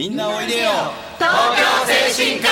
[0.00, 0.70] みんなおいでよ。
[1.18, 2.48] 東京精神科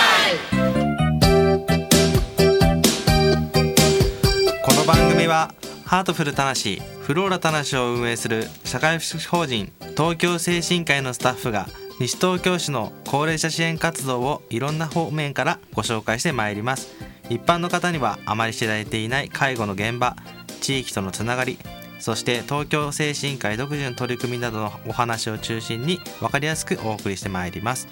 [4.62, 5.54] この番組は
[5.86, 16.94] ハートフルたなしフローラたなしを運営する社会福祉法人東京精神科医のスタッフが西東京市の高齢者支援活動をいろんな方面からご紹介してまいります。
[17.30, 20.16] 一般の方にはあまり知られていない介護の現場
[20.60, 21.58] 地域とのつながり
[21.98, 27.88] そして東京精神科医独自の取り組みなどのお話を中心に分かりやすくお送りしてまいります。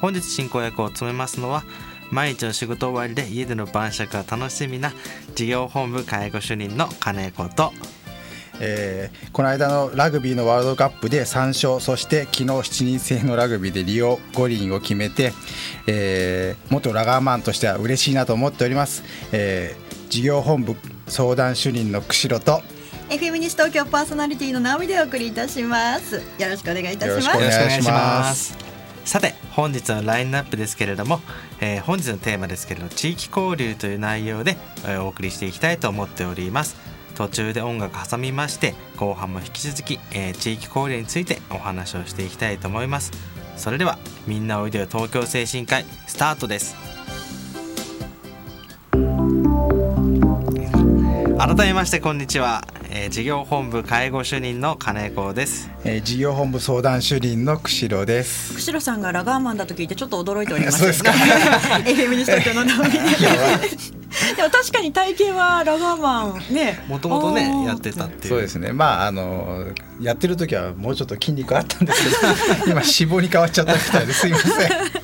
[0.00, 1.64] 本日進行役を務めますのは
[2.10, 4.92] 毎日の仕事終わりで家での晩酌が楽しみな
[5.34, 7.72] 事業本部介護主任の金子と。
[8.60, 15.32] えーこの間のラグビーのワールドカップで3勝そして昨日7人制のラグビーでリオ五輪を決めて、
[15.88, 19.02] えー元ラガーマンとしては嬉しいなと思っております、
[19.32, 20.76] えー事業本部
[21.08, 22.62] 相談主任の釧路と
[23.10, 26.16] FM 西東京パーソナリティの直美でお送りいたします。
[26.16, 27.38] よろしくお願いいたします。
[27.38, 28.56] よろしくお願いします。
[29.04, 31.20] さて本日のラインナップですけれども、
[31.60, 36.76] えー本日のテーマですけれど地域交流という内容で、えーお送りしていきたいと思っております。
[37.14, 43.12] 途中で音楽挟みまして後半も引き続き、えー地域交流についてお話をしていきたいと思います。
[43.56, 46.74] それではみんなおいでよ東京精神科医スタートです。
[51.36, 52.66] 改めましてこんにちは、
[52.96, 55.68] えー事業本部介護主任の金子です。
[55.84, 58.54] えー事業本部相談主任の釧路です。
[58.54, 61.10] 釧路さんがラガーマンだと聞いてちょっと驚いておりますそうですか。
[61.84, 62.70] FM 西東京ので。
[64.36, 66.84] でも確かに体型はラガーマンね。
[66.86, 68.34] もともとねやってたっていう。
[68.34, 68.72] そうですね。
[68.72, 69.66] まああの
[70.00, 72.16] やってる時はもうちょっと筋肉あったんですけど
[72.70, 75.03] 今脂肪に変わっちゃったみたいですいません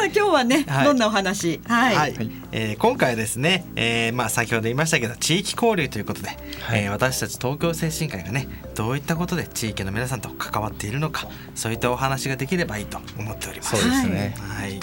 [0.00, 0.84] さあ今日はね、はい。
[0.86, 1.60] どんなお話？
[1.66, 6.34] はい、はい、えー今回はですね、えーまあ、先ほど言いましたけど地域交流ということで、は
[6.78, 6.84] い。
[6.84, 13.76] えー私たち東京精神科医がねどういったことで地域の皆さんと関わっているのかそういったお話ができればいいと思っております。
[13.76, 14.80] そうですね、はい、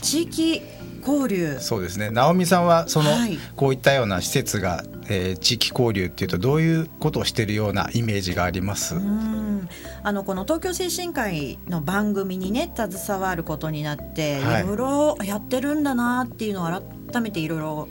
[0.00, 0.62] 地域
[1.06, 1.58] 交流。
[1.60, 2.10] そうですね。
[2.10, 3.38] 直美さんはその、はい。
[3.56, 9.68] こういったような施設が、えー地域交流っていうとどういうことをしているようなイメージがあります、うん。
[10.02, 14.64] あのこの東京精神科医の番組にね携わることになって、はい。
[14.64, 16.82] い、ろいろやってるんだなっていうのを
[17.12, 17.88] 改めていろいろ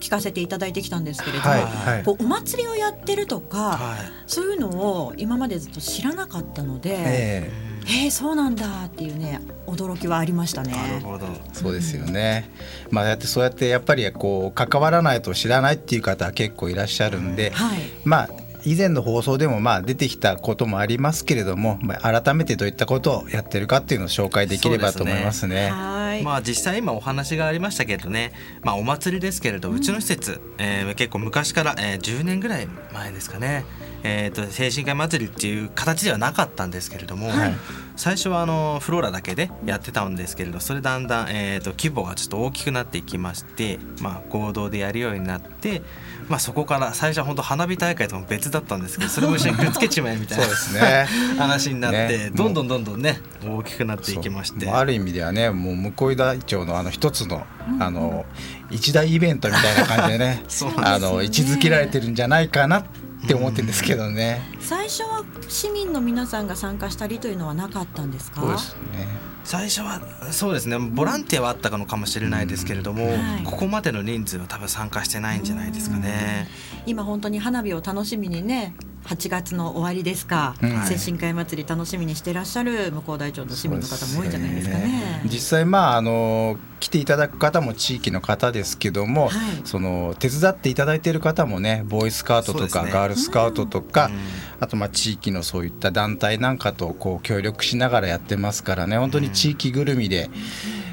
[0.00, 2.04] 聞かせていただいてきたんですけれども、はいはい。
[2.04, 3.98] こうお祭りをやってるとか、はい。
[4.26, 7.50] そういうのを今までずっと知らなかったので、え
[7.88, 10.72] えーそうなんだっていうね驚きはありましたね。
[10.72, 11.26] なるほど。
[11.26, 12.50] えそうですよね、
[12.90, 18.30] まあやってそうやってやっぱりこう関わらないと知らないっていう方は結構いらっしゃるんで、はいまあ
[18.64, 25.70] 以前の放送でもまあ出てきたこともありますけれども、まあ、改めてどういったことをやってるかっていうのを紹介できればと思いますね。
[25.70, 28.32] はい、まあ実際今お話がありましたけどね、
[28.62, 33.64] まあ、お祭りですけれど、うちの施設、えー結構昔から、えー10年ぐらい前ですかね、
[34.02, 37.54] えー、と精神科医祭りっていう形ではなかったんですけれども、はい。
[37.98, 45.82] 最初はあのフローラだけでやってたんですけれどそれだんだん、えー、と規模がちょっと大きくなっていきまして、まあ、合同でやるようになって、
[46.28, 51.06] まあ、そこから最初は本当花火大会とも別だったんですけどそれも一緒にくっつけちまえみたいなそうですね。
[51.38, 52.30] 話になって、ね。
[52.32, 54.70] どんどんどんどんね大きくなっていきまして。
[54.70, 57.44] ある意味ではねもう向田町のあの一つの、
[57.80, 58.26] あの
[58.70, 64.40] 一大イベントみたいな感じでね そうあの位置づけられてるんじゃないかなって思ってるんですけどね。
[64.60, 68.40] 最初は市民の皆さんが参加したりというのはなかったんですか？
[68.40, 69.08] そうですね。
[69.44, 70.78] 最初はそうですね。
[70.78, 73.44] ボランティアはあったのかもしれないですけれども、はい。
[73.44, 76.48] ここまでの人数は多分参加してないんじゃないですかね。
[76.86, 78.74] 今本当に花火を楽しみにね
[79.08, 80.82] 8月の終わりですか、うん。
[80.82, 85.22] 精神科医祭り楽しみにしてらっしゃる向こう大町の市民の方も多いんじゃないですかね。
[85.24, 89.32] 実際まああの来ていただく方も地域の方ですけども、はい。
[89.64, 92.90] その手伝っていただいている方もねボーイスカウトとか、ね。
[92.92, 94.18] ガールスカウトとか、うん。
[94.60, 98.98] あとまあ地域のそういった団体なんかとこう協力しながらやってますからね。
[98.98, 100.28] 本当に地域ぐるみで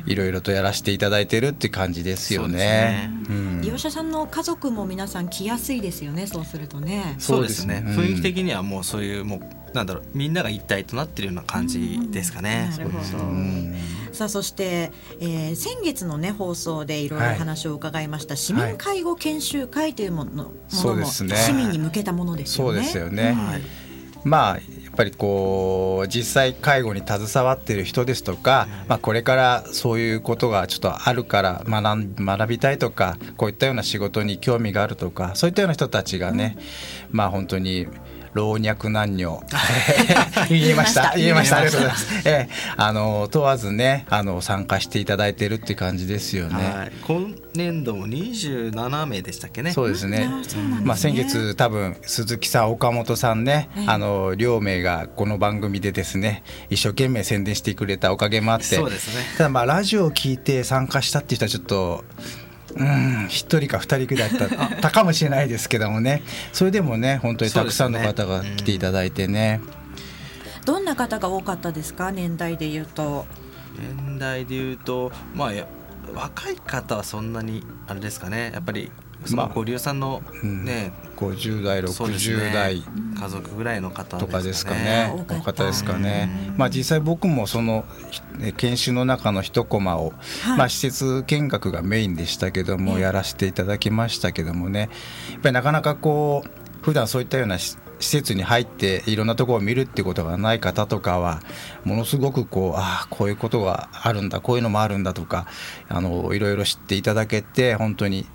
[0.05, 3.09] いろいろとやらせていただいてるって感じですよね。
[3.29, 3.61] うん。
[3.61, 7.15] 利用者さんの家族も皆さん来やすいですよねそうするとね。
[7.17, 7.83] そうですね。
[7.87, 8.09] そうですね。
[8.09, 12.69] 雰囲気的にはもうそういうもうなんだろうみんなが一体となってるような感じですかね。
[12.77, 13.23] なるほど。
[13.23, 13.75] うん。
[14.13, 21.35] さあそして、えー先月のね放送でいろいろお話を伺いました、市民介護研修会というもの,、ものもそうですね。
[21.35, 22.73] 市民に向けたものですよね。
[22.73, 23.33] そうですよね。
[23.33, 23.61] はい。
[24.23, 24.59] まあ
[24.95, 36.57] ぱりこう実際介護に携わっている人ですとか、まあ、これからそういうことがちょっとあるから学びたいとかこういったような仕事に興味があるとかそういったような人たちがね、
[37.11, 37.87] まあ本当に
[38.35, 39.41] 老若男女。
[40.49, 41.13] 言いました。
[41.15, 41.57] 言いました。
[41.57, 49.71] ありがとうございます、えー、あの問わずねあの参加していただいてるって感じですよね、はい、今年度も27名でしたっけね。
[49.71, 50.29] そうですね、
[50.83, 58.65] まあ先月多分鈴木さん岡本さんね、あの両名がこの番組でですね一生懸命宣伝してくれたおかげもあって。
[58.75, 59.23] そうですね。
[59.37, 62.03] ただまあラジオを聞いて参加したっていう人はちょっと
[62.75, 63.27] うん。
[63.29, 64.49] 一人か二人くらいだっ
[64.81, 64.91] た。
[64.91, 66.23] かもしれないですけどもね。
[66.53, 69.61] それでもね本当にたくさんの方が来ていただいてね。
[70.65, 72.11] どんな方が多かったですか？
[72.11, 73.25] 年代でいうと。
[73.77, 75.51] 年代でいうとまあ
[76.13, 78.51] 若い方はそんなにあれですかね。
[78.53, 78.91] やっぱり
[79.25, 82.83] そのご利用さんのね、まあ、50代60代、ね、
[83.19, 85.13] 家族ぐらいの方、ね、とかですかね。
[85.29, 87.85] 多かったですかね、まあ、実際僕もその
[88.57, 90.13] 研修の中の一コマを、
[90.43, 94.89] はい、まあ、施設見学がメインでしたけども、やらせていただきましたけどもね。
[95.31, 101.41] やっぱりなかなかこう普段そういったような施設に入っていろんなところを見るってことがない方とかは
[101.83, 105.47] ものすごくこうああこういうことがあるんだこういうのもあるんだとか
[105.89, 108.27] あのいろいろ知っていただけて本当に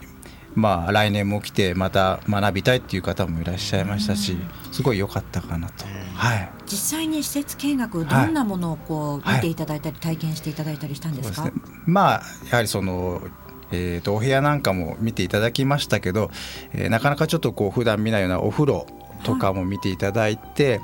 [0.54, 4.36] まあ、来年も来てまた学びたいっていう方もいらっしゃいましたし
[4.72, 11.52] すごい良かったかなと、はい、実際に施設見学どんなものをこう見ていただいたり、体験していただいたりしたんですか、ね、
[11.86, 13.22] まあやはりその
[13.72, 16.32] えーと、お部屋なんかも見ていただきましたけど、
[16.72, 18.86] えー、なかなかちょっとこう普段見ないようなお風呂
[19.22, 20.80] とかも見ていただいて、はい、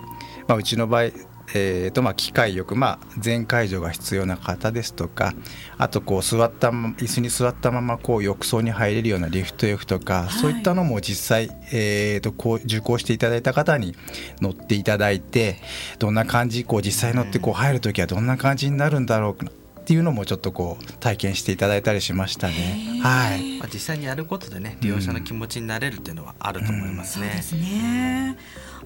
[0.46, 1.10] まあ、うちの場合
[1.54, 5.32] えーとまあ、機械よく、まあ、全介助が必要な方ですとか
[5.78, 13.94] あとこう座った椅子に座ったままこう浴槽に入れるようなリフト浴とか、はい、そういったのも実際、えーと、こう受講していただいた方に
[14.40, 15.56] 乗っていただいて
[15.98, 19.48] どんな感じこう実際乗ってこう入る時はどんな感じになるんだろうっ
[19.86, 23.00] ていうのもちょっとこう体験していただいたりしましたね。
[23.04, 23.60] はい。
[23.60, 27.26] まあ実際にやることでね利用者の気持ちになれるっていうのはあると思いますね。
[27.26, 28.36] うんうん、そうですね。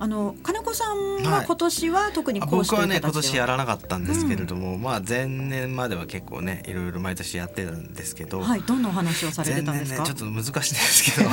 [0.03, 10.01] あの金子さんは今年は特に講師僕はね今年やらなかったんですけれども、うん、まあ前年までは結構ねいろいろ毎年やってたんですけど、はい、どんなお話をされてたんですか？
[10.03, 11.31] ね、ちょっと難しいですけど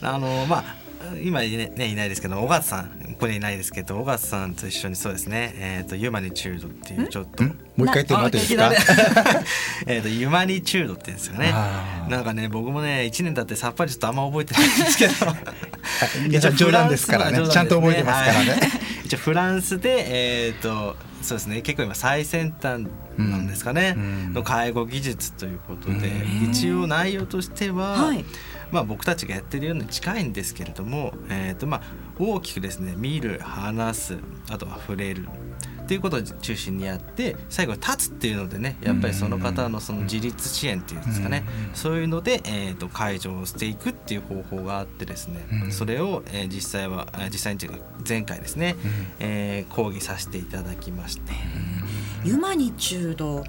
[0.08, 0.76] あのまあ
[1.24, 1.46] 今ね
[1.76, 8.72] いないですけど小勝さんここにいないですけど小勝さんと一緒にそうですねえっ、ー、とユマニチュードっていうちょっともう一回言ってもらっていいですか？
[9.86, 11.52] えっとユマニチュードって言うんですよね。
[12.08, 15.14] なんかね僕もね一年経ってさっぱりちょっとあんま覚えてないんですけど
[16.28, 17.48] 一応冗談ですからね。
[17.48, 18.60] ちゃんと覚えてますからね、はい、
[19.04, 21.62] 一応フランスでえっ、ー、とそうですね。
[21.62, 22.86] 結構今最先端
[23.16, 26.10] なんですかね、うん、の介護技術ということで、
[26.50, 28.24] 一応内容としては、はい。
[28.70, 31.82] まあ、僕たちがやってるように近いんですけれども、えーとまあ、
[32.18, 34.18] 大きくですね見る話す
[34.50, 35.26] あとは触れる
[35.88, 41.44] っていうことを中心にやって最後立つっていうのでねやっぱりその方のその自立支援っていうんですかね。
[41.72, 47.60] そういうので、えー、と解除をしていくっていう方法があってですねそれを、えー、実際は実際に
[48.06, 48.76] 前回ですね、
[49.18, 51.32] えー、講義させていただきまして。
[52.22, 53.42] ユマニチュード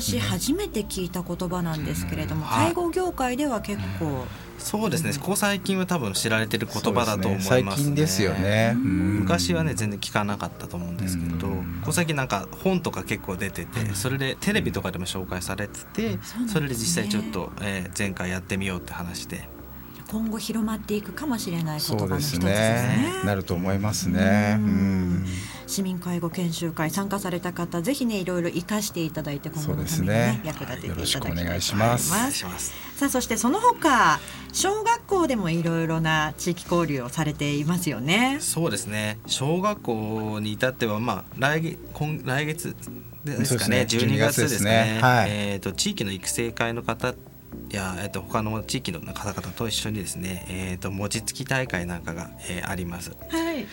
[0.00, 4.26] 私初めて聞いた言葉なんですけれども、介護業界では結構
[4.58, 11.54] そうですね、ここ最近は多分知られてる言葉だと思います、ね、最近ですよね、昔はね全然聞かなかったと思うんですけど、こ
[11.86, 16.18] こ最近なんか本とか結構出ててそれでテレビとかでも紹介されてて、
[16.48, 19.53] それで実際ちょっと、えー、前回やってみようって話で。
[20.10, 23.14] 今後広まっていくかもしれない言葉の一つですね。
[23.18, 24.58] すねなると思いますね。
[25.66, 32.10] 市民介護研修会参加された方、ぜひねいろいろ生かしていただいて今後のためにね、ね役立てていただきたいと思います。
[32.96, 34.20] さあそしてその他
[34.52, 38.38] 小学校でもいろいろな地域交流をされていますよね。
[38.40, 39.18] そうですね。
[39.26, 42.76] 小学校に至ってはまあ来月今来月
[43.24, 44.98] ですかね、ね12月ですね。
[45.00, 47.14] はい、えっ、ー、と地域の育成会の方
[47.70, 53.10] いや、えっと、他の地域の方々と一緒にですね、えっと、餅つき大会なんかが、えー、あります。
[53.28, 53.66] はい、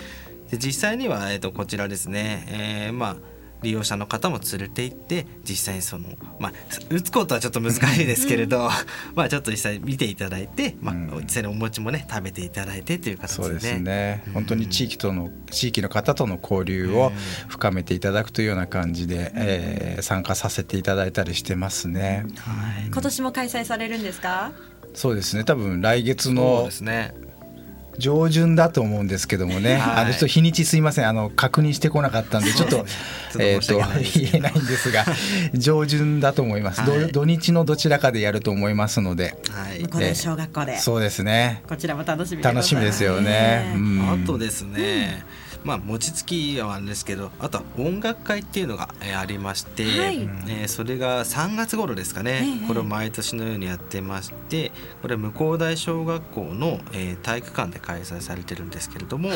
[0.50, 3.16] で実際には、えっと、こちらですね、えー、まあ
[3.62, 6.54] 利用者の方も連れて行って実際にそのまあ
[6.90, 8.70] 打つことはちょっと難しいですけれど、
[9.16, 17.12] まあちょっと実際見ていただいて、まあ、実際にお餅もね食べていただいてという形で、ね、そうですね、本当に地域との地域の方との交流を
[17.48, 24.52] 深めていただくというような感じで、えー、参加させていただいたりしてますね、はい、今年も開催されるんですか？
[24.94, 25.44] そうですね。
[25.44, 27.14] 多分来月のそうですね
[27.98, 31.08] 上旬だと思うんですけどもね、はい、あのちょっと日にちすいません。
[31.08, 32.86] あの確認してこなかったんでちょっと
[33.40, 35.06] えっと言えないんですが
[35.54, 40.78] 上旬だと思います、はい、土日のどちらかでやると思いますので、はい、これ小学校で。
[40.78, 41.62] そうですね。
[41.68, 45.24] こちらも楽しみ楽しみですよね、うん、あとですね、
[45.64, 59.36] まあ、餅つきはあるんですけどあとは音楽会っていうのが、えー、ありまして、はい、えー、それが3月頃ですかね、これを毎年のようにやってましてこれは向こう大小学校の、えー、体育館で開催されてるんですけれども、は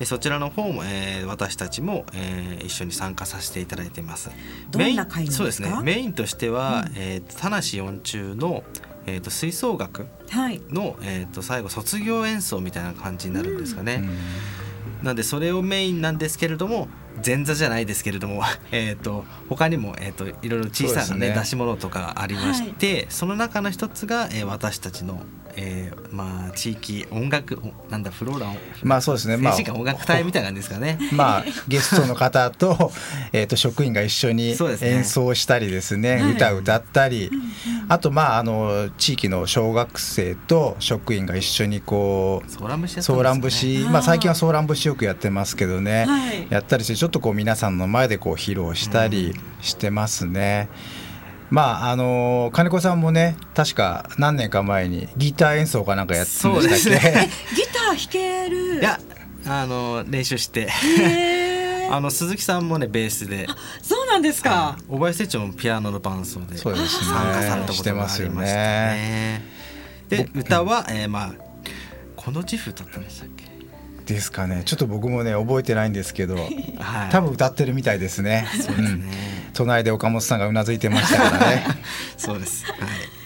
[0.00, 4.30] い、そちらの方も、えー、私たちも、えー、一緒に参加させていただいています。
[4.70, 5.72] どんな会そうですね。
[5.82, 8.62] メインとしては、うん、えー、田無四中の
[9.04, 10.60] えーと、吹奏楽の、はい、
[11.02, 13.94] えーと、最後卒業演奏みたいな感じになるんですかね。
[13.94, 14.61] うん
[15.02, 16.88] なんでそれをメインなんですけれども
[17.24, 21.34] 前座じゃないですけれども、 えーと、他にも、えーと、いろいろ小さなね、ね。
[21.34, 25.22] 出し物とかありまして、はい、その中の一つが、えー、私たちの、
[25.56, 27.58] えー、まあ地域音楽
[27.90, 29.36] なんだフローランまあそうですね。
[29.36, 30.98] まあ音楽隊みたいなんですかね。
[31.12, 32.92] まあゲストの方と
[33.32, 37.30] えと職員が一緒に演奏したりですね、ね、歌歌ったり、
[37.88, 43.86] あとまああの地域の小学生と職員が一緒にこうソーラン節、ね、ソーラン節。
[43.90, 50.68] まあ最近はソーラン節よくやってますけどね、はい、やったりしてちょっとこう皆さんの前でこう披露したりしてますね。
[50.96, 51.01] うん
[51.52, 58.80] まああの金子さんもね確か何年か前にギター演奏かなんかやってましたっけ、ね、 ギター弾ける。
[58.80, 58.98] いや
[59.46, 60.70] あの練習して。
[61.90, 63.46] あの鈴木さんもねベースで。
[63.82, 64.78] そうなんですか。
[64.88, 66.56] 小林成長もピアノの伴奏で。
[66.56, 66.86] 参加
[67.42, 69.42] されたことがありましたね。
[70.08, 71.32] で歌は、えー、まあ
[72.16, 73.44] この自負歌ったんでしたっけ？
[74.06, 74.62] ですかね。
[74.64, 76.36] ちょっと僕もね覚えてないんですけど、
[76.80, 78.48] はい、多分歌ってるみたいですね。
[78.52, 79.10] そうですね、うん、
[79.52, 81.64] 隣で岡本さんがうなずいてましたからね。
[82.16, 82.64] そうです。
[82.66, 83.22] はい。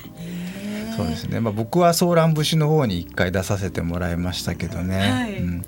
[0.96, 1.40] そうですね。
[1.40, 4.98] まあ僕はソーラン節の方に一回出させてもらいましたけどね。
[4.98, 5.64] はい、うん、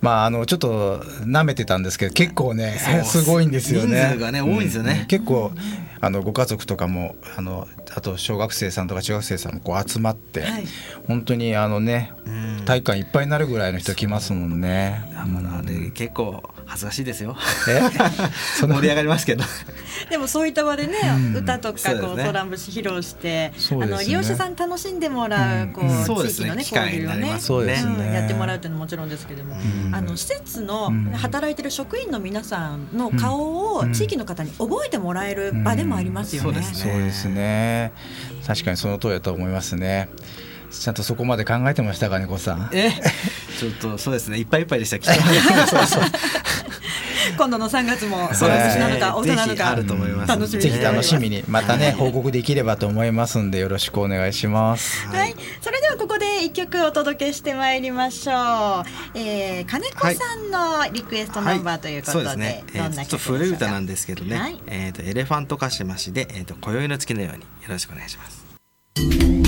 [0.00, 4.00] まああのちょっと舐めてたんですけど結構ねすごいんですよね。
[4.00, 4.98] 人数がね多いんですよね。
[5.02, 5.52] うん、結構
[6.00, 10.64] あのご家族とかもあのあと小学生さんとか中学生さんもこう集まって、はい、
[11.06, 12.12] 本当にあのね、
[12.66, 15.08] 体育館いっぱいになるぐらいの人来ますもんね。
[15.26, 16.42] まだね結構
[16.74, 17.36] 恥ずかしいですよ。
[18.58, 19.44] 盛り上がりますけど。
[20.10, 20.96] でもそういった場でね、
[21.36, 25.84] 歌とかこうトラン節披露して、あの利用者さん楽しんでもらうこう
[26.28, 28.12] 地域のね交流をねそうですね。
[28.12, 29.56] やってもらうっていうのももちろんですけども、
[29.92, 36.60] あの施設の働いてる職員の皆さんの顔を地域の方に覚えてもらえる場でもありますよね。
[36.60, 37.92] そうですね。
[38.44, 40.08] 確かにその通りだと思いますね。
[40.72, 42.68] ちゃんとそこまで考えてましたかね、こさん？
[42.72, 42.90] え、
[43.60, 44.98] ちょっとそうですね、いっぱいいっぱいでした。
[47.36, 49.64] 今度の3月もそうですなのか大人なのか
[50.26, 55.06] 楽しみぜひ楽しみにまたね報告できればと思いますんでよろしくお願いします。
[55.08, 59.18] はい、それではここで一曲お届けしてまいりましょう。
[59.18, 62.36] えー、金子さんのリクエストナンバーということで、はい。
[62.36, 69.43] ね、どんな曲古い歌なんですけどね、はい、えっ、ー、とエレファントカシマシでえっ、ー、と今宵の月のようによろしくお願いします。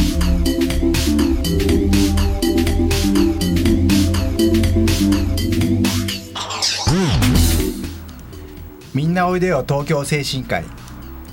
[8.97, 10.65] みんなおいでよ東京精神科医。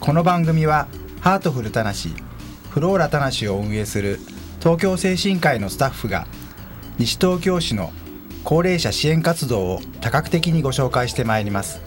[0.01, 0.89] この番組は
[1.21, 2.13] ハートフルたなし
[2.69, 4.19] フローラたなしを運営する
[4.59, 6.27] 東京精神科医のスタッフが
[6.97, 7.93] 西東京市の
[8.43, 11.79] 高齢者支援活動を多角的にご紹介してまいります。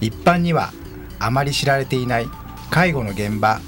[0.00, 0.72] 一般には
[1.18, 2.28] あまり知られていない
[2.70, 3.60] 介護の現場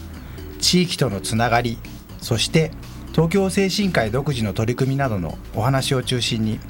[0.61, 1.79] 地域とのつながり
[2.21, 2.71] そして
[3.11, 6.61] 東京精神科医独自の取り組みなどのお話を中心に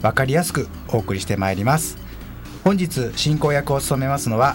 [0.00, 1.97] 分かりやすくお送りしてまいります。
[2.68, 4.54] 本日進行役を務めますのは、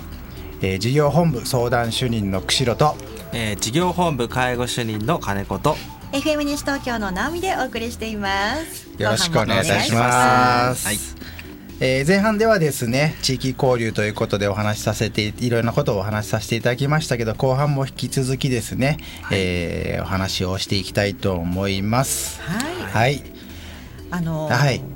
[0.62, 2.96] えー、事業本部相談主任の釧路と、
[3.34, 5.76] えー、事業本部介護主任の金子と
[6.12, 8.88] FM 西東京の直美でお送りしています。
[9.02, 10.86] よろしくお願いいたします。
[10.86, 10.98] はい、
[11.80, 22.40] えー、前半ではですね地域交流ということでお話しさせていろいろなことをお話しさせていただきましたけど後半も引き続きですね、はい、えー、お話をしていきたいと思います。
[22.44, 23.24] はい、はい、
[24.12, 24.93] あのー、はい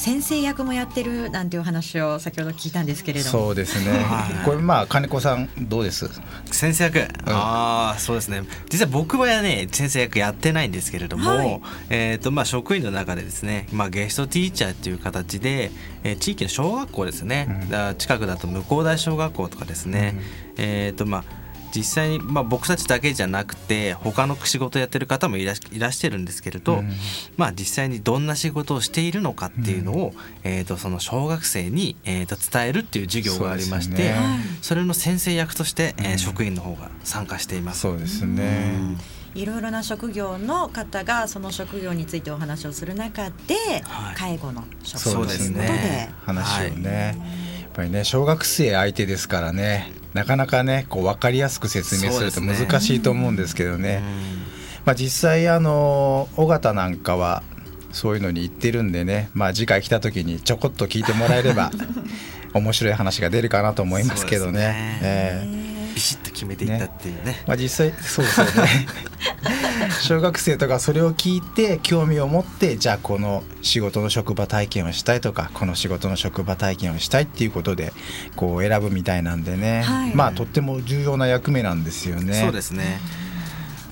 [0.00, 3.30] 先生役もやってるなんていう話を先ほど聞いたんですけれども。
[3.30, 4.02] そうですね、
[4.46, 6.08] これまあ金子さんどうです？
[6.50, 8.44] 先生役、うん、ああそうですね。
[8.70, 15.70] 実は僕はね先生役やってないんですけれども、はい、えーとまあ、職員の中でですね、まあ、ゲストティーチャーっていう形で、
[16.02, 20.14] えー、地域の小学校ですね、うん、近くだと向大小学校とかですね、
[20.56, 21.24] うん、えっ、ー、とまあ
[21.74, 26.90] 実際に、まあ、僕たちだけじゃなくて他の仕事やってる方もいらいらしてるんですけれど、うん、
[27.36, 34.16] まあ、実際にどんな仕事をしているのかっていうのを、うん、えー、とその小学生に、えー、と伝えるっていう授業がありまして、ね、
[34.62, 37.80] それの先生役として、えー、職員の方が参加しています。
[37.80, 38.96] そうですね、
[39.34, 47.50] いろいろな職業の方がその職業についてお話をする中で、はい、介護の職業ということで、ね、話をね、はい。
[47.70, 54.02] っぱりね小学生相手ですからねなかなかねこう分かりやすく説明すると難しいと思うんですけどね、ね
[54.84, 57.42] まあ、実際あの尾形なんかは
[57.92, 59.30] そういうのに行ってるんでね。
[59.34, 61.70] まあ次回来た時にちょこっと聞いてもらえれば
[62.54, 64.60] 面白い話が出るかなと思いますけどね。
[64.60, 64.98] ね。
[65.02, 65.69] えー、
[66.00, 67.24] ビシッと決めていったっていうね。
[67.24, 68.52] ねまあ実際そうですよね。
[70.00, 77.92] 小学生とかそれを聞いて興味を持ってじゃあこの仕事の職場体験をしたいとかこの仕事の職場体験をしたいっていうことで
[78.34, 82.40] こう選ぶみたいなんでね、はい、まあとっても重要な役目なんですよね。
[82.40, 82.98] そうですね。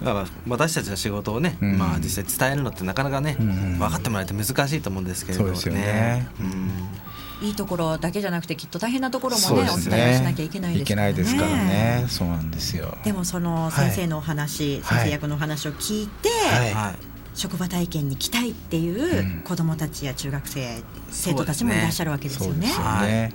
[0.03, 5.57] だから私たちの仕事をね、うん、まあ実際伝えるのってなかなかね、うん、分かってもらえて難しいと思うんですけれどもね。
[5.57, 6.29] そうですよね。
[6.41, 7.08] うん
[7.40, 11.12] いいところだけじゃなくてきっと大変なところもね、ね、お伝えしなきゃいけないですからね。
[11.12, 12.04] いけないですからね。
[12.09, 12.97] そうなんですよ。
[13.04, 16.28] でもその先生のお話、はい、先生役のお話を聞いて、
[16.75, 16.97] はい、
[17.35, 22.68] 職場体験に来たいっていう子どもたちや中学生、うん、生徒たちもいらっしゃるわけですよね。
[22.68, 23.33] ね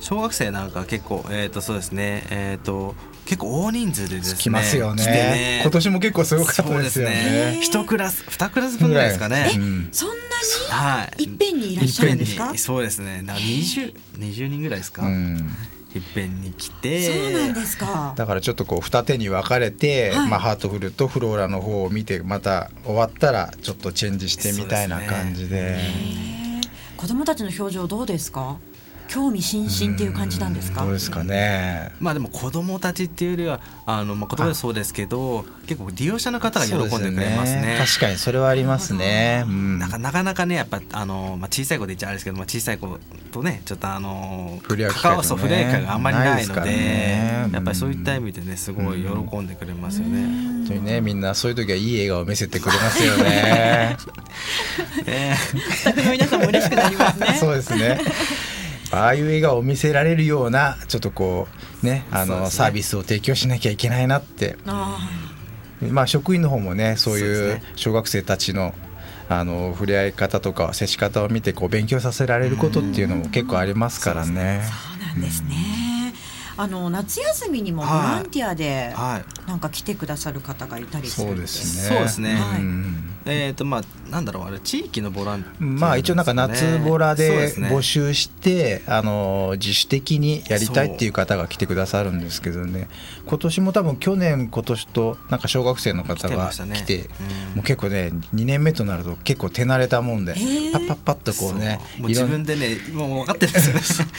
[0.00, 2.94] 小学生なんか結構えっ、ー、とそうですねえっ、ー、と
[3.26, 5.04] 結構大人数でですね来ますよね。
[5.04, 5.60] ね。
[5.62, 7.58] 今年も結構すごかったですよね。
[7.60, 10.20] 一、クラス二クラス分ぐらいですかね、うん、そんなに、
[10.70, 12.56] はい、いっぺんにいらっしゃるんですか？
[12.56, 13.22] そうですね。
[13.22, 15.50] 二十二十人ぐらいですか、うん。
[15.94, 17.32] いっぺんに来て。
[17.32, 18.14] そうなんですか。
[18.16, 26.60] だからちょっとこう二手に分かれて、はい、まあ、ハートフルとフローラの方を見てまた終わったらちょっとチェンジしてみたいな感じで、ね、
[26.96, 28.56] 子供たちの表情どうですか？
[29.08, 30.82] 興味津々っていう感じなんですか？
[30.82, 31.90] そうですかね。
[32.00, 37.60] まあでも子供たちっていうよりはあのまあ子供はそうですけど結構利用者の方が喜んでくれますね。
[37.60, 39.44] すね確かにそれはありますね。
[39.46, 42.98] うん、なかなかなかねやっぱあのまあ小さい子で言っちゃあれですけどまあ小さい子
[43.32, 50.22] とねちょっとあの触れ合い関わ触れ合いがあんまりないので、ね、やっぱりそういった意味でねすごい喜んでくれますよね。
[50.22, 53.96] 本当にねみんなそういう時はいい笑顔を見せてくれますよね。
[55.06, 57.36] えー、スタッフの皆さんも嬉しくなりますね。
[57.40, 58.00] そうですね。
[58.90, 61.46] ああいう笑顔を見せられるようなちょっとこ
[61.82, 64.56] うねあの、ね、サービスを提供しなきゃいけないなって。
[65.92, 68.74] まあ職員の方もねそういう小学生たちの
[69.28, 74.62] あの触れ合い方とか接し方を見てこう勉強させられることっていうのも結構ありますからね。
[74.64, 76.14] そうなんですね、
[76.56, 78.94] あの夏休みにもボランティアで
[79.46, 81.96] なんか来てくださる方がいたりするそうですね。
[81.96, 82.34] そうですね。
[82.34, 82.62] はい、
[83.26, 92.88] えっ、ー、とまあなんだろうあれ地域のボランティア、ね、まあ一応なんか夏ボラで募集して、ね、あの自主的にやりたいっていう方が来てくださるんですけどね。
[93.26, 97.06] 今年も多分去年今年となんか小学生の方が来て、ね。
[97.50, 100.34] うん、もう結構ね2年目となると結構手慣れたもんで、
[100.72, 101.80] パッパッパッとこうね。
[101.98, 102.02] う。
[102.02, 104.12] もう自分でねもう分かってるんですよね。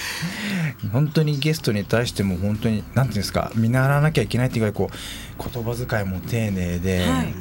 [0.93, 7.33] 本当にゲストに対しても本当に何ていうんですか見習わなきゃいけないっていうぐらいこう言葉遣いも丁寧で、はい、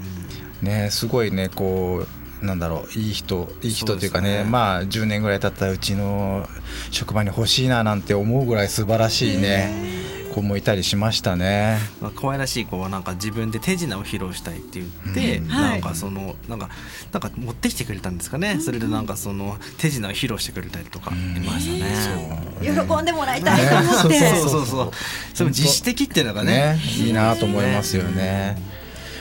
[0.63, 2.07] ねすごいねこ
[2.43, 6.49] うなんだろういい人いい人というかね、ね、まあ10年ぐらい経ったうちの
[6.91, 9.99] 職場に欲しいななんて思うぐらい素晴らしいね。
[10.39, 11.79] 子もいたりしましたね。
[12.01, 16.69] まあ可愛らしい子はなんか自分で手品を披露したいって言って、うん、なんかそのなんか
[17.13, 18.61] なんか持ってきてくれたんですかね。
[18.61, 22.47] それでなんかその手品を披露してくれたりとかいましたね。
[22.63, 24.19] 喜んでもらいたいと思って。
[24.37, 24.91] そうそうそう。
[25.35, 28.79] その自主的っていうのがねいいなと思いますよね。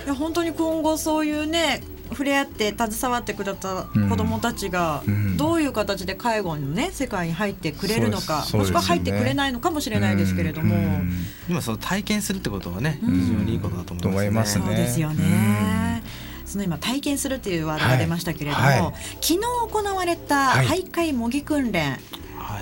[0.07, 5.03] いや本当に今後そういうね触れ合って携わってくれた子どもたちが
[5.35, 11.01] どういう形で介護のね世界に入ってくれるのか、もしくは入ってくれないのかもしれないですけれども、
[11.49, 14.65] 今その体験するってことはね、非常にいいことだと思いますね。
[14.65, 16.01] そうですよね。
[16.45, 19.39] その今体験するというワードが出ましたけれども、昨日
[19.69, 21.99] 行われた徘徊模擬訓練、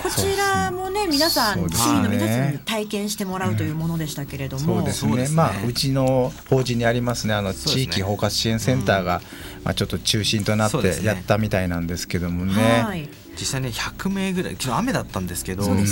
[0.01, 5.35] こちらもね皆さん市民の皆さんに体験してもらうというものでしたけれども、そうですね。
[5.35, 9.21] まあうちの法人にありますねあの地域包括支援センターが、
[9.63, 12.53] まあちょっと中心となってやったみたいなんですけどもね。
[12.81, 15.85] はい実際ね100名ぐらい昨日雨だったんですけど、ね、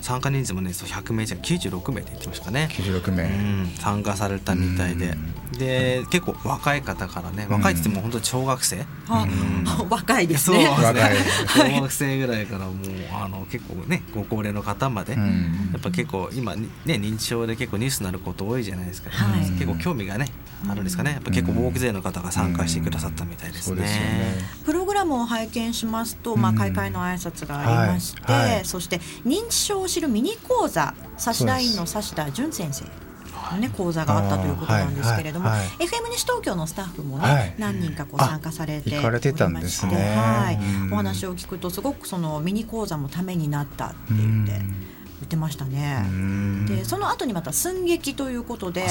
[0.00, 2.68] 参加人数もねそう100名じゃ96名って言ってましたかね。
[2.72, 5.16] 96名、うん、参加されたみたいで、
[5.58, 8.86] で結構若い方からね若いって言っても本当に小学生、
[9.88, 10.66] 若いですね。
[10.68, 11.16] 若い。
[11.46, 12.76] 小学生ぐらいからもう
[13.12, 15.18] あの結構ねご高齢の方まで、や
[15.76, 20.28] っぱ結構今ね認知症で結構ニュースになること多いじゃないですか、はい、結構興味がね
[20.68, 21.12] あるんですかね。
[21.12, 23.86] やっぱ結構大勢の方が参加してくださったみたいですね。
[24.64, 32.84] プログラムを拝見しますと、まあ、開会の挨拶がありまして、はいはい、そして認知症を知るミニ講座指導員の指田淳先生
[33.52, 40.58] の、ね、講座があったということなんですけれども、はいはい、FM 西東京のスタッフもね、はい、何人かこう参加されておりまして、ね、はい、
[40.92, 44.88] お話を聞くとすごくそのミニ講座もためになったって言って。
[45.20, 46.04] 言ってましたね。
[46.68, 48.82] でその後にまた寸劇ということで、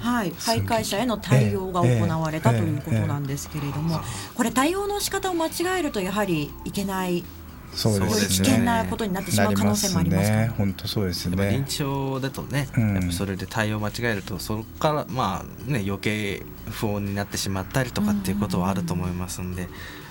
[0.00, 4.00] はい、徘徊者への対応が行われたということなんですけれども、
[4.34, 7.24] これ対応の仕方を間違えるとやはりいけない
[7.72, 11.36] そうですね、危険なことになってしまう可能性もありますから、ね、本当そうですね。
[11.36, 19.68] 認知症だとね、うん、やっぱそれで対応間違えるとそこからまあね余計不穏になってしまったりとかっていうことはあると思いますんで、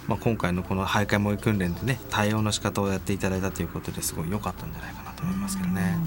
[0.08, 5.98] まあ、今回のこの徘徊模擬訓練でね対応の仕方をやっていただいたということですごい良かったんじゃないかなと思いますけどね。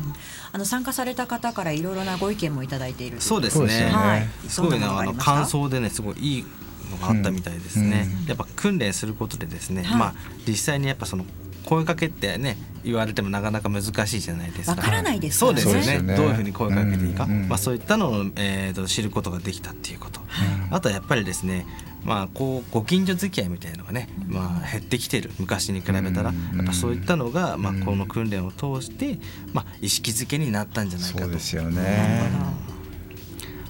[0.52, 3.90] あの参加された方からいろいろなご意見もいただいているそうですね。
[3.90, 6.44] はい、すごいなあの感想でねすごいいい
[6.90, 8.08] のがあったみたいですね。
[8.22, 10.14] うん、やっぱ訓練することでですね、はい、まあ
[10.46, 11.24] 実際にやっぱその
[11.64, 14.72] 声かけってね言われてもなかなか難しいじゃないですか。
[14.72, 17.30] わからないです、ね、そうですよね、ね、どういうふうに声かけていいか、うん。
[17.30, 20.20] うん、まあそういったのを、えーと、知ることができたっていうこと、
[20.68, 21.66] うん、あとはやっぱりですね
[22.06, 25.30] まあ、こうご近所付き合いみたいなのがね、まあ、減ってきてる。
[25.38, 26.32] 昔に比べたら。
[26.32, 29.18] やっぱそういったのが、まあ、この訓練を通して、
[29.52, 31.24] まあ、意識づけになったんじゃないかと。
[31.24, 32.30] そうですよね。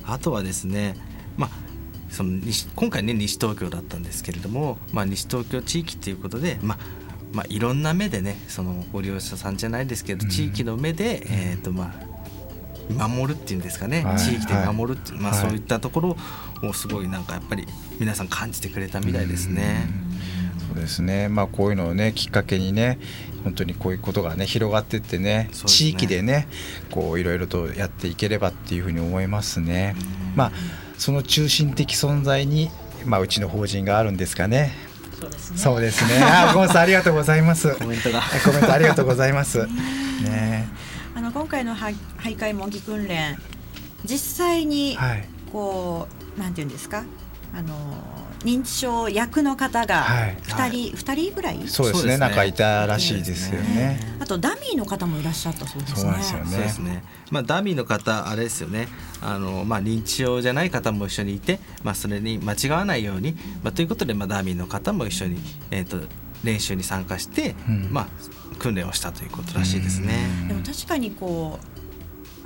[0.04, 0.94] あとはですね、
[1.36, 1.50] まあ
[2.08, 6.78] その西今回ね西東京だったんですけれども、まあ、西東京地域っていうことで、まあ
[7.32, 12.05] まあ、いろんな目でねそのご利用者さんじゃないですけど、地域の目で、えーとまあ、
[12.90, 16.16] 守るっていうんですかね、はい、地域で守るって、はい、まあ、そういったところ
[16.62, 17.66] をすごいなんかやっぱり
[17.98, 19.88] 皆さん感じてくれたみたいですね。
[20.68, 22.98] そうですね、まあ、こういうのをねきっかけにね
[23.44, 26.48] 本当にこういうことがね広がっていってね、ね、地域でね
[26.90, 29.94] こういろいろとやっていければっていうふうに思いますね。
[30.34, 30.52] まあ
[30.98, 32.70] その中心的存在に、
[33.04, 34.72] まあ、うちの法人があるんですかね。
[35.20, 35.58] そうですね。
[35.58, 36.22] そうですね。
[36.22, 37.74] あ、ゴンさんありがとうございます。
[37.76, 38.22] コメントが。
[38.44, 39.66] コメントありがとうございます。
[40.22, 40.68] ね。
[41.36, 43.36] 今回の徘徊模擬訓練、
[44.06, 44.96] 実際に
[45.52, 47.04] こう、はい、なんていうんですか、
[47.54, 47.76] あの
[48.42, 50.02] 認知症役の方が
[50.44, 51.68] 2人、二、はい、人ぐらい？
[51.68, 52.16] そうですね。
[52.16, 56.16] なんかいたらしいですよね、あとダミーの方もいらっしゃったそうですね。
[56.22, 57.04] そうですね。
[57.30, 58.88] まあダミーの方あれですよね。
[59.20, 65.38] あの、まあ、認知症じゃない方も一緒にいて、まあ、それに間違わないように、まあ、ということで、まあ、ダミーの方も一緒に、
[65.70, 65.98] えーと、
[66.46, 68.06] 練習に参加して、うん、まあ、
[68.58, 70.14] 訓練をしたということらしいですね。
[70.48, 71.76] でも確かにこう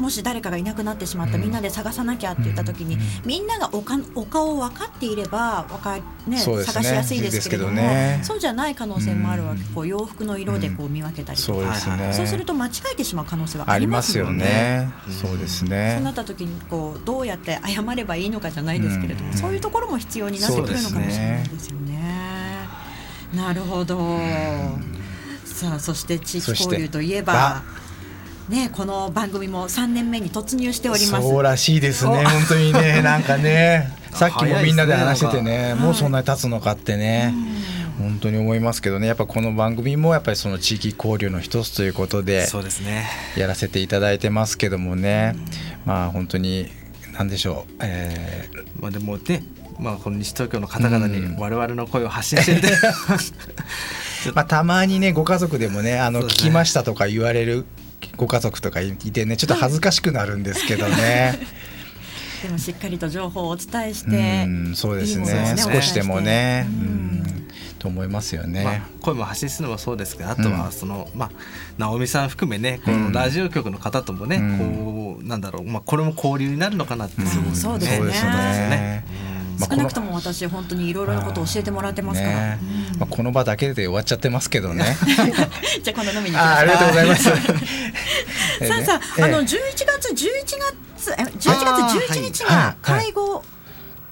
[0.00, 14.90] もし誰かがいなくなってしまった、みんなで探さなきゃって言った時に、みんながおかお顔を分かっていればわか、ね、探しやすいですけれども、ね、そうじゃない可能性もあるわけ、こう洋服の色でこう見分けたりとか、そうね、そうすると間違えてしまう可能性はありますよね。
[15.20, 15.96] そうですね。
[15.96, 22.39] そうなった時にこうどうやって謝ればいいのかじゃないですけれども、そういうところも必要になってくるのかもしれないですよね。
[23.34, 24.18] なるほど、
[25.44, 27.62] さあそして地域交流といえば。
[28.50, 31.28] ね、この番組も3年目に突入しております。
[31.28, 33.00] そうらしいですね本当にね。
[33.02, 37.32] なんかねさっきもみんなで話しててねもうそんなに経つのかってね、
[38.00, 39.06] 本当に思いますけどね。
[39.06, 43.08] やっぱこの番組もやっぱりその地域交流の一つということでそうですね。
[43.36, 45.36] やらせていただいてますけどもね、
[45.86, 46.68] まあ本当に
[47.12, 49.44] 何でしょう、えー、まあでもね
[49.80, 52.60] まあ、この西東京の方々に我々の声を発信してる、
[54.28, 57.64] うん、まあ、たまにねご家族でもねあの、聞きましたとか言われる
[58.16, 61.38] ご家族とかいてねちょっと恥ずかしくなるんですけどね。
[62.42, 66.66] でもしっかりと情報をお伝えして、うそうですね、ね、少しでもね、
[67.80, 71.30] と思いますよね、まあ、声も発信するのもそうですけどあとはその、うん、まあ
[71.78, 74.58] 直美さん含めねこのラジオ局の方ともね、うん、
[75.16, 79.04] こうなんだろう、まあ、これも交流になるのかなって、うん、そうですね。
[79.60, 82.58] 少なくとも私本当にいろいろなことを教えてもらってますから、ね
[82.92, 84.96] うん、まあ、この場だけで終わっちゃってますけどね。
[85.82, 87.24] じゃあ今度飲みにあありがとうございます。
[87.30, 87.34] さ
[88.78, 90.26] あさあ、あの11月11
[90.94, 93.42] 月11月11日が介護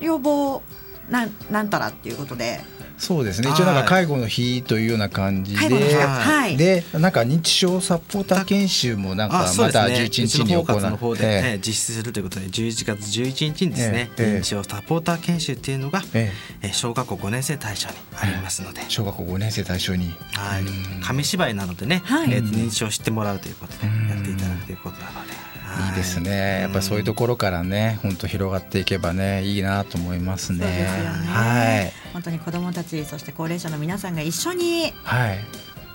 [0.00, 0.62] 予防
[1.10, 2.60] なんなんたらっていうことで
[2.98, 3.50] そうですね。
[3.50, 5.58] 一応なんか介護の日というような感じで、
[6.04, 20.64] はい、でなんか認知症サポーター研修もなんかまた11日に行って、ね、実施するということで11月11日にですね、えー、認知症サポーター研修っていうのが、えー、小学校5年生対象にありますので、小学校5年生対象に、はい、
[21.04, 25.47] 紙芝居なのでね、はい、えー、認知症を知ってもらうということでやっていただくということなので。
[25.90, 26.60] いいですね。
[26.62, 30.58] やっぱそういうところからね、本当広がっていけばね、いいなと思いますね。
[30.58, 31.92] すねはい。
[32.12, 34.92] 本当に子どもたち、そして高齢者の皆さんが一緒に。
[35.04, 35.38] はい。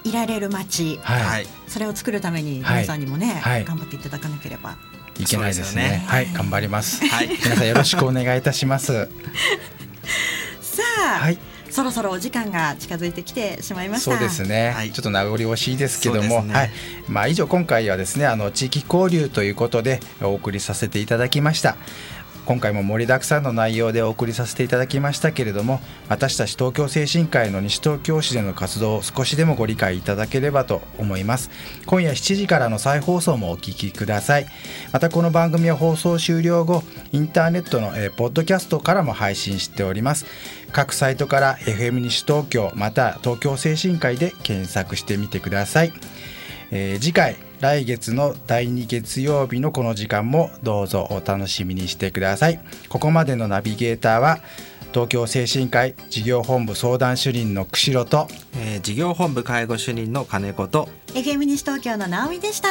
[0.04, 4.76] いられる街、はい、それを作るために皆さんにもね、はい、頑張っていただかなければ
[5.18, 5.66] いけないですね。
[5.66, 7.06] すねはい、頑張ります。
[7.08, 9.08] はい、皆さんよろしくお願いいたします。
[10.62, 10.84] さ
[11.16, 11.38] あ、はい、
[11.74, 14.12] そろそろお時間が近づいてきてしまいました。
[14.12, 16.72] そうですね、はい、ちょっと名残惜しいですけども、ね、はい。
[17.08, 21.76] まあ、以上今回はですねあの地域交流ということでお送りさせていただきました。
[22.46, 31.50] 今回も盛りだくさんの内容でお送りさせていただきましたけれども私たち東京精神科医の西東京市での活動を少しでもご理解いただければと思います。
[31.86, 34.48] 今夜7時からの再放送もお聞きください。
[34.92, 36.84] またこの番組は放送終了後
[37.14, 40.26] インターネットの、えー、ポッドキャストからも配信しております
[40.74, 45.94] 各サイトから FM 西東京また東京精神科医で検索してみてください、
[46.72, 52.60] えー、次回来月の第2月曜日のこの時間もどうぞお楽しみにしてください。
[52.90, 54.40] ここまでのナビゲーターは
[54.92, 62.68] 東京精神科医事業本部相談主任の釧路と、えー、事業本部介護主任の金子と FM 西東京の直美でした。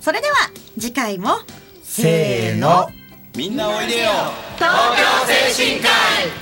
[0.00, 0.34] それでは
[0.80, 1.28] 次回も
[1.82, 2.88] せーの。
[3.36, 4.08] みんなおいでよ。
[4.56, 6.41] 東京精神科医